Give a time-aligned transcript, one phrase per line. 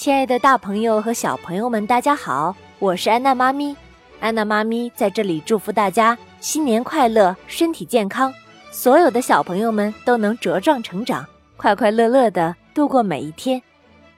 [0.00, 3.76] 亲爱的，大朋友和小朋友们，大家好，我是安娜妈咪。
[4.18, 8.32] 安娜妈咪在这里祝福大家新年快乐，身体健康，
[8.70, 11.26] 所有的小朋友们都能茁壮成长，
[11.58, 13.60] 快快乐乐的度过每一天。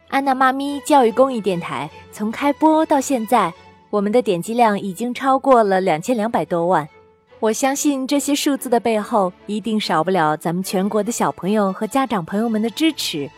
[0.07, 3.53] 安娜妈咪教育公益电台从开播到现在，
[3.91, 6.89] 我们的点击量已经超过了两千两百多万。
[7.41, 13.29] 我相信这些数字的背后，一定少不了咱们全国的小朋友和家长朋友们的支持。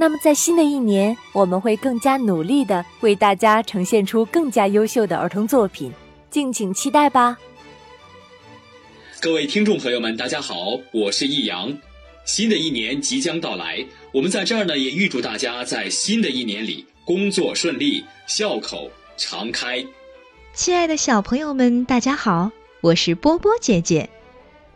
[0.00, 5.92] 那么，在新的一年，我们会更加努力的为大家呈现出更加优秀的儿童作品，
[6.30, 7.36] 敬请期待吧。
[9.20, 11.76] 各位听众朋友们，大家好，我是易阳。
[12.24, 19.84] 新的一年即将到来，我们在这儿呢也预祝大家在新的一年里工作顺利，笑口常开。
[20.54, 24.08] 亲爱的小朋友们，大家好，我是波波姐姐，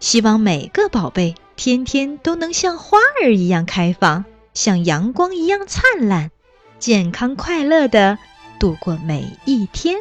[0.01, 4.25] 希望每个宝贝天天都能像花儿一样开放。
[4.55, 6.31] 像阳光一样灿烂，
[6.79, 8.19] 健康快乐的
[8.61, 9.97] 度过每一天。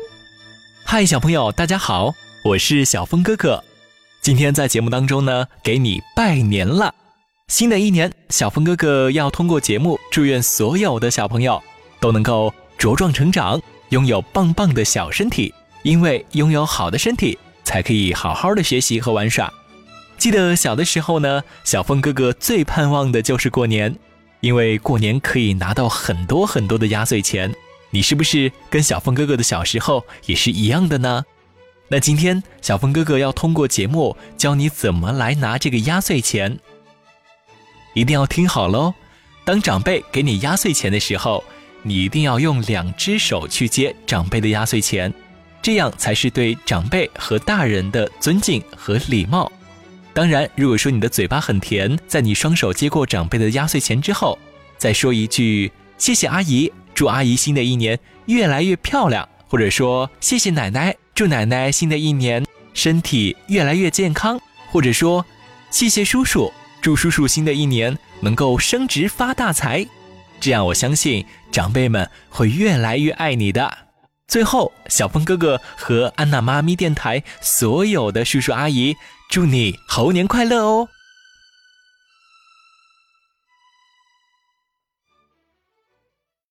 [0.84, 2.14] 嗨，小朋友，大家好，
[2.44, 3.64] 我是小峰哥哥。
[4.22, 6.94] 今天在节目当中呢，给你拜年了。
[7.48, 11.62] 新的一年，小峰哥哥要通过节目祝愿所有的小朋友
[12.02, 15.54] 都能够茁壮成长，拥有棒棒的小身体。
[15.84, 19.52] 因为拥有好的身体，才可以好好的学习和玩耍。
[20.18, 23.98] 记得小的时候呢，小峰哥哥最盼望的就是过年。
[24.42, 27.54] 因为过年可以拿到很多很多的压岁钱，
[27.92, 31.24] 你是不是跟小峰哥哥的小时候也是一样的呢？
[31.88, 36.60] 那今天小峰哥哥要通过节目教你怎么来拿这个压岁钱，
[37.94, 38.94] 一定要听好喽！
[39.44, 41.44] 当长辈给你压岁钱的时候，
[41.84, 45.14] 你一定要用两只手去接长辈的压岁钱，
[45.62, 49.52] 这样才是对长辈和大人的尊敬和礼貌。
[50.14, 54.38] 当然，如果说你的嘴巴很甜，在你双手接过长辈的压岁钱之后，
[54.78, 64.38] 再说一句“谢谢阿姨，祝阿姨新的一年越来越漂亮”，或者说“谢谢奶奶，祝奶奶新的一年身体越来越健康”，
[64.70, 65.26] 或者说
[65.72, 66.52] “谢谢叔叔，
[66.82, 69.88] 祝叔叔新的一年能够升职发大财”，
[70.42, 73.78] 这样我相信长辈们会越来越爱你的。
[74.28, 78.96] 最后，小峰哥哥和安娜妈咪电台所有的叔叔阿姨。
[79.32, 80.90] 祝你猴年快乐哦！